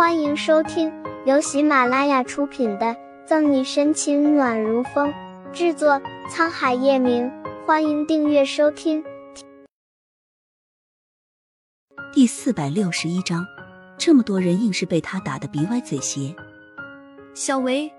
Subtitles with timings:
[0.00, 0.90] 欢迎收听
[1.26, 2.86] 由喜马拉雅出品的
[3.26, 5.12] 《赠你深情暖如风》，
[5.52, 7.30] 制作沧海夜明。
[7.66, 9.04] 欢迎订阅收听。
[12.14, 13.46] 第四百六十一章，
[13.98, 16.34] 这么多人硬是被他打得鼻歪嘴斜。
[17.34, 17.92] 小维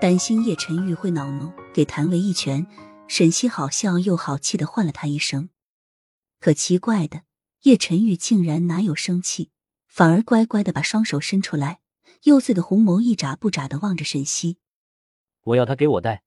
[0.00, 2.66] 担心叶晨玉会恼怒，给谭维一拳。
[3.06, 5.50] 沈西好笑又好气的唤了他一声，
[6.40, 7.20] 可奇怪的，
[7.64, 9.50] 叶晨玉竟然哪有生气。
[9.90, 11.80] 反而乖乖的把双手伸出来，
[12.22, 14.58] 幼碎的红眸一眨不眨的望着沈西。
[15.42, 16.22] 我要他给我戴。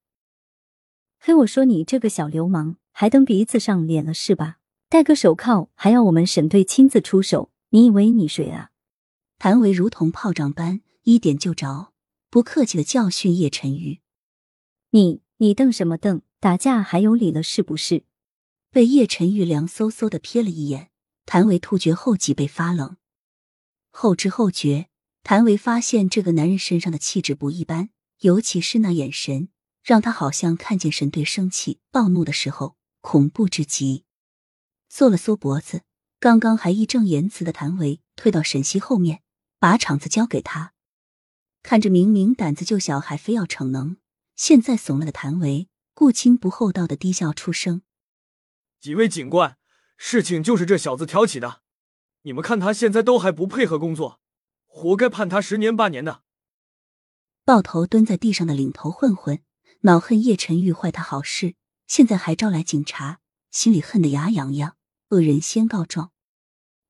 [1.18, 4.60] 嘿，我说你这个小流氓，还蹬鼻子上脸了是吧？
[4.90, 7.52] 戴个手铐还要我们沈队亲自出手？
[7.70, 8.72] 你以为你谁啊？
[9.40, 11.94] 谭维如同炮仗般一点就着，
[12.30, 14.02] 不客气的教训叶晨玉。
[14.90, 16.22] 你你瞪什么瞪？
[16.42, 18.04] 打架还有理了是不是？
[18.70, 20.90] 被叶晨玉凉飕飕的瞥了一眼，
[21.26, 22.98] 谭维突觉后脊背发冷。
[23.96, 24.90] 后知后觉，
[25.22, 27.90] 谭维发现这个男人身上的气质不一般，
[28.22, 29.50] 尤其是那眼神，
[29.84, 34.04] 让他好像看见神队生气、暴怒的时候，恐怖至极。
[34.90, 35.84] 缩了缩脖子，
[36.20, 39.22] 刚刚还义正言辞的谭维退到沈西后面，
[39.60, 40.74] 把场子交给他。
[41.62, 43.98] 看着明明胆子就小，还非要逞能，
[44.36, 47.84] 现在怂了的谭维，顾青不厚道的低笑出声
[48.82, 49.56] ：“几位警官，
[49.96, 51.62] 事情就是这小子挑起的。”
[52.24, 54.20] 你们看他现在都还不配合工作，
[54.66, 56.24] 活该判他十年八年的。
[57.46, 59.44] 抱头蹲在地上的领头混混，
[59.82, 63.20] 恼恨叶晨玉坏他好事，现在还招来警察，
[63.52, 64.78] 心里恨得牙痒痒。
[65.10, 66.12] 恶人先告状。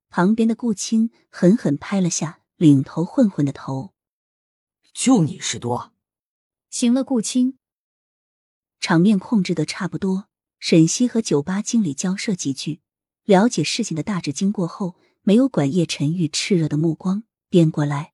[0.10, 3.94] 旁边的顾青狠狠拍了下领头混混的头。
[4.94, 5.94] 就你事多。
[6.70, 7.58] 行了，顾青。
[8.80, 12.82] 场面控制的差不多，沈西和酒吧经理交涉几句，
[13.24, 14.96] 了解事情的大致经过后。
[15.26, 18.12] 没有管叶晨玉炽热的目光，便过来，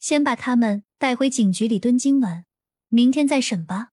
[0.00, 2.46] 先把他们带回警局里蹲今晚，
[2.88, 3.90] 明天再审吧。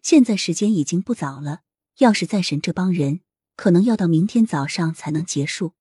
[0.00, 1.60] 现在时间已经不早了，
[1.98, 3.20] 要是再审这帮人，
[3.56, 5.74] 可能要到明天早上才能结束。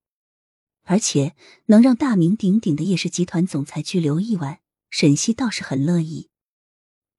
[0.83, 1.33] 而且
[1.67, 4.59] 能让大名鼎鼎的叶氏集团总裁拘留一晚，
[4.89, 6.29] 沈西倒是很乐意。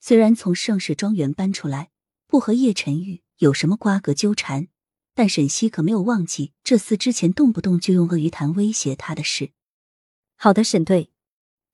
[0.00, 1.90] 虽然从盛世庄园搬出来，
[2.26, 4.68] 不和叶晨玉有什么瓜葛纠缠。
[5.14, 9.52] 但沈西可没有忘记这厮之前动不动就用鳄鱼潭威胁他的事。
[10.36, 11.10] 好的，沈队。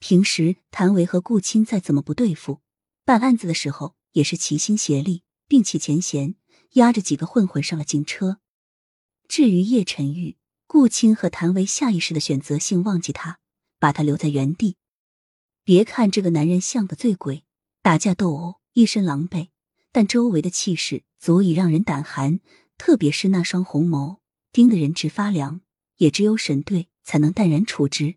[0.01, 2.61] 平时谭维和顾青再怎么不对付，
[3.05, 6.37] 办案子的时候也是齐心协力，并起前嫌，
[6.75, 8.39] 押着几个混混上了警车。
[9.27, 13.41] 至于叶晨玉，顾青和谭维下意识的选择性忘记他，
[13.81, 14.77] 把他留在原地。
[15.65, 17.45] 别看这个男人像个醉鬼，
[17.83, 19.49] 打架斗殴一身狼狈，
[19.91, 22.41] 但周围的气势足以让人胆寒。
[22.79, 24.21] 特别是那双红眸，
[24.53, 25.61] 盯得人直发凉，
[25.97, 28.17] 也只有沈队才能淡然处之。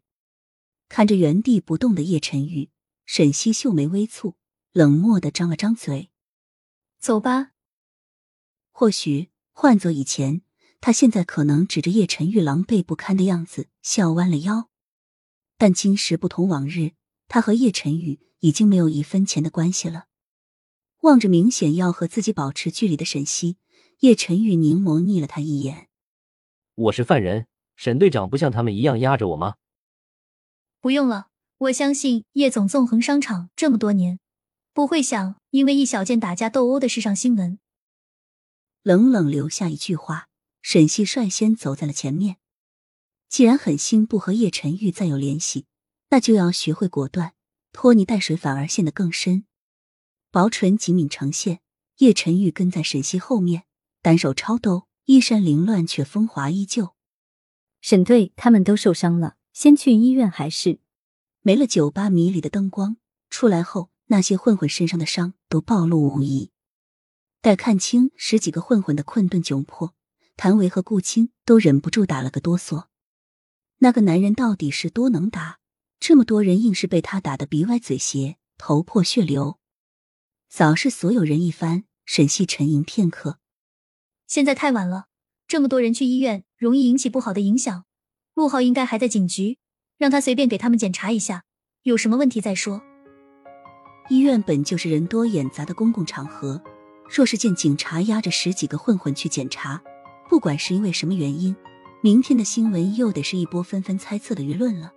[0.88, 2.70] 看着原地不动的叶晨玉，
[3.06, 4.36] 沈西秀眉微蹙，
[4.72, 6.12] 冷漠的张了张嘴
[7.00, 7.52] ：“走吧。”
[8.72, 10.42] 或许换做以前，
[10.80, 14.70] 他现在可能指着叶晨玉狼狈不堪的样子笑弯了腰。
[15.58, 16.92] 但今时不同往日，
[17.28, 20.06] 他和叶晨玉已经没有一分钱的关系了。
[21.02, 23.58] 望着明显要和自己保持距离的沈西。
[24.02, 25.88] 叶晨玉凝眸睨了他一眼
[26.74, 27.46] ：“我是犯人，
[27.76, 29.58] 沈队长不像他们一样压着我吗
[30.82, 31.28] ？”“不用了，
[31.60, 34.20] 我相信叶总纵横商场这么多年，
[34.74, 37.60] 不会想因为一小件打架斗殴的事上新闻。”
[38.82, 40.30] 冷冷留下一句话，
[40.64, 42.38] 沈西率先走在了前面。
[43.30, 45.68] 既然狠心不和叶晨玉再有联系，
[46.10, 47.36] 那就要学会果断，
[47.72, 49.46] 拖泥带水反而陷得更深。
[50.32, 51.62] 薄唇紧抿成线，
[51.98, 53.66] 叶晨玉跟在沈西后面。
[54.02, 56.96] 单手抄兜，衣衫凌乱却风华依旧。
[57.82, 60.80] 沈队他们都受伤了，先去医院还是？
[61.42, 62.98] 没了酒吧迷离的灯光，
[63.30, 66.52] 出来后那些混混身上的伤都暴露无遗。
[67.42, 69.96] 待看清十几个混混的困顿窘迫，
[70.38, 72.86] 谭维和顾青都忍不住打了个哆嗦。
[73.80, 75.60] 那个男人到底是多能打？
[76.00, 79.60] 这么多人硬是被他打得鼻歪嘴斜，头破血流。
[80.50, 83.40] 扫视所有人一番，沈西沉吟片刻。
[84.32, 85.08] 现在太晚了，
[85.46, 87.84] 这么多人去医院，容易引起不好的影响。
[88.34, 89.58] 陆浩应该还在警局，
[89.98, 91.44] 让他随便给他们检查一下，
[91.84, 92.82] 有什么问题再说。
[94.08, 96.64] 医院本就是人多眼杂的公共场合，
[97.10, 99.84] 若是见警察押着十几个混混去检查，
[100.30, 101.54] 不管是因为什么原因，
[102.02, 104.94] 明天的新闻又得是一波纷纷猜测的舆论了。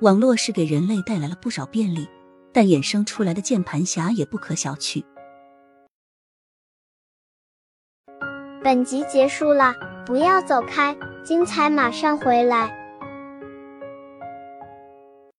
[0.00, 2.08] 网络是给人类带来了不少便利，
[2.52, 5.04] 但衍生出来的键盘侠也不可小觑。
[8.62, 9.74] 本集结束了，
[10.06, 12.81] 不要走开，精彩马上回来。